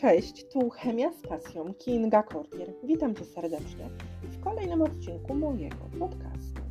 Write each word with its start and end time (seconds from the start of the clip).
Cześć, 0.00 0.44
tu 0.52 0.70
Chemia 0.70 1.12
z 1.12 1.28
pasją 1.28 1.74
Kinga 1.74 2.22
Kortier. 2.22 2.72
Witam 2.84 3.14
Cię 3.14 3.24
serdecznie 3.24 3.88
w 4.22 4.40
kolejnym 4.40 4.82
odcinku 4.82 5.34
mojego 5.34 5.76
podcastu. 5.98 6.62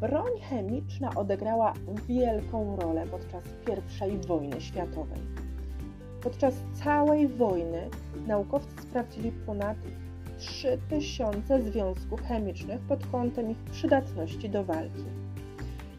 Broń 0.00 0.40
chemiczna 0.40 1.10
odegrała 1.14 1.72
wielką 2.08 2.76
rolę 2.76 3.06
podczas 3.06 3.44
I 4.12 4.26
wojny 4.26 4.60
światowej. 4.60 5.20
Podczas 6.22 6.54
całej 6.84 7.28
wojny 7.28 7.90
naukowcy 8.26 8.82
sprawdzili 8.82 9.32
ponad 9.46 9.76
3000 10.38 11.62
związków 11.62 12.20
chemicznych 12.22 12.80
pod 12.80 13.06
kątem 13.06 13.50
ich 13.50 13.58
przydatności 13.58 14.50
do 14.50 14.64
walki. 14.64 15.04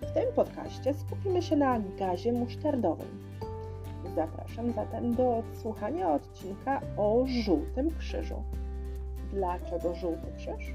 W 0.02 0.14
tym 0.14 0.34
podcaście 0.36 0.94
skupimy 0.94 1.42
się 1.42 1.56
na 1.56 1.80
gazie 1.80 2.32
musztardowym 2.32 3.29
Zapraszam 4.20 4.72
zatem 4.72 5.16
do 5.16 5.38
odsłuchania 5.38 6.14
odcinka 6.14 6.82
o 6.98 7.26
żółtym 7.28 7.90
krzyżu. 7.98 8.44
Dlaczego 9.34 9.96
żółty 9.96 10.32
krzyż? 10.38 10.74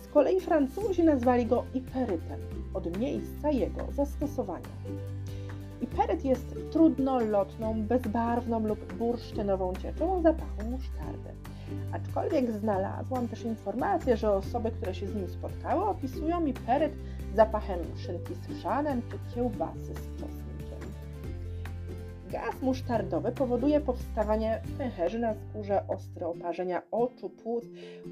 Z 0.01 0.07
kolei 0.07 0.39
Francuzi 0.39 1.03
nazwali 1.03 1.45
go 1.45 1.63
iperytem 1.73 2.39
od 2.73 2.99
miejsca 2.99 3.51
jego 3.51 3.91
zastosowania. 3.91 4.69
Iperyt 5.85 6.25
jest 6.25 6.55
trudnolotną, 6.71 7.83
bezbarwną 7.83 8.67
lub 8.67 8.93
bursztynową 8.93 9.73
cieczą 9.75 10.17
o 10.17 10.21
zapachu 10.21 10.69
musztardy. 10.71 11.29
Aczkolwiek 11.91 12.51
znalazłam 12.51 13.27
też 13.27 13.43
informację, 13.43 14.17
że 14.17 14.31
osoby, 14.31 14.71
które 14.71 14.95
się 14.95 15.07
z 15.07 15.15
nim 15.15 15.29
spotkały, 15.29 15.85
opisują 15.85 16.45
iperyt 16.45 16.93
zapachem 17.35 17.79
szynki 17.97 18.35
z 18.35 18.47
chrzanem 18.47 19.01
czy 19.11 19.35
kiełbasy 19.35 19.93
z 19.95 20.19
czosnkiem. 20.19 20.45
Gaz 22.31 22.61
musztardowy 22.61 23.31
powoduje 23.31 23.79
powstawanie 23.79 24.61
pęcherzy 24.77 25.19
na 25.19 25.33
skórze, 25.33 25.83
ostre 25.87 26.27
oparzenia 26.27 26.81
oczu, 26.91 27.29
płuc, 27.29 27.63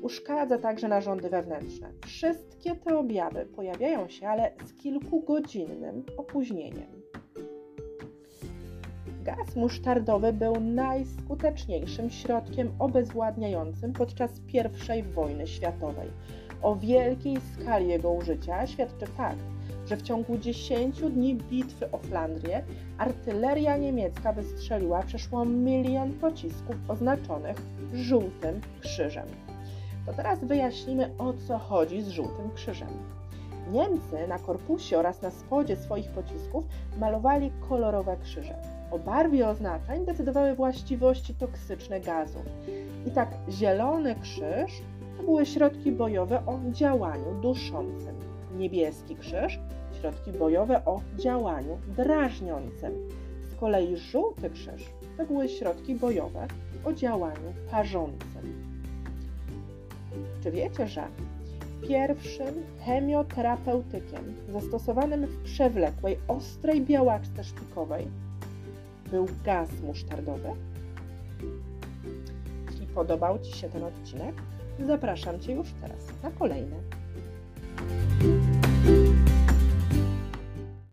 uszkadza 0.02 0.58
także 0.58 0.88
narządy 0.88 1.30
wewnętrzne. 1.30 1.90
Wszystkie 2.06 2.76
te 2.76 2.98
objawy 2.98 3.46
pojawiają 3.46 4.08
się, 4.08 4.28
ale 4.28 4.52
z 4.66 4.74
kilkugodzinnym 4.74 6.04
opóźnieniem. 6.18 7.03
Gaz 9.24 9.56
musztardowy 9.56 10.34
był 10.34 10.60
najskuteczniejszym 10.60 12.10
środkiem 12.10 12.72
obezwładniającym 12.80 13.94
podczas 13.94 14.32
I 14.98 15.04
wojny 15.04 15.48
światowej. 15.48 16.10
O 16.62 16.76
wielkiej 16.76 17.38
skali 17.54 17.88
jego 17.88 18.12
użycia 18.12 18.68
świadczy 18.68 19.06
fakt, 19.06 19.44
że 19.86 19.98
w 19.98 20.02
ciągu 20.02 20.38
10 20.38 21.02
dni 21.02 21.36
bitwy 21.36 21.92
o 21.92 21.98
Flandrię 21.98 22.64
artyleria 22.98 23.78
niemiecka 23.78 24.34
wystrzeliła 24.34 25.04
przeszło 25.04 25.46
milion 25.46 26.14
pocisków 26.14 26.76
oznaczonych 26.88 27.58
żółtym 27.94 28.62
krzyżem. 28.80 29.28
To 30.06 30.14
teraz 30.14 30.44
wyjaśnimy 30.44 31.10
o 31.18 31.34
co 31.34 31.58
chodzi 31.58 32.02
z 32.02 32.08
żółtym 32.08 32.52
krzyżem. 32.56 33.23
Niemcy 33.72 34.28
na 34.28 34.40
korpusie 34.40 34.98
oraz 34.98 35.22
na 35.22 35.32
spodzie 35.32 35.76
swoich 35.76 36.10
pocisków 36.10 36.64
malowali 37.00 37.52
kolorowe 37.70 38.18
krzyże. 38.24 38.56
O 38.92 39.00
barwie 39.00 39.48
oznaczeń 39.48 40.06
decydowały 40.06 40.56
właściwości 40.56 41.36
toksyczne 41.36 42.00
gazów. 42.00 42.46
I 43.08 43.12
tak 43.12 43.30
zielony 43.50 44.16
krzyż 44.16 44.82
to 45.18 45.24
były 45.24 45.46
środki 45.46 45.92
bojowe 45.92 46.46
o 46.46 46.60
działaniu 46.72 47.42
duszącym. 47.42 48.16
Niebieski 48.58 49.16
krzyż 49.16 49.60
środki 50.04 50.32
bojowe 50.32 50.86
o 50.86 51.02
działaniu 51.18 51.78
drażniącym. 51.88 52.94
Z 53.52 53.56
kolei 53.56 53.98
żółty 53.98 54.50
krzyż 54.50 54.90
to 55.18 55.26
były 55.26 55.50
środki 55.50 55.96
bojowe 55.96 56.48
o 56.86 56.94
działaniu 56.94 57.54
parzącym. 57.72 58.74
Czy 60.44 60.52
wiecie, 60.52 60.88
że 60.88 61.04
pierwszym 61.88 62.64
chemioterapeutykiem 62.86 64.36
zastosowanym 64.50 65.26
w 65.26 65.44
przewlekłej, 65.44 66.18
ostrej 66.28 66.82
białaczce 66.82 67.44
szpikowej 67.44 68.08
był 69.12 69.28
gaz 69.46 69.70
musztardowy. 69.82 70.50
Jeśli 72.72 72.88
podobał 72.88 73.40
Ci 73.40 73.58
się 73.58 73.70
ten 73.70 73.84
odcinek, 73.84 74.36
zapraszam 74.88 75.40
Cię 75.40 75.54
już 75.54 75.68
teraz 75.82 76.24
na 76.24 76.32
kolejne. 76.32 76.76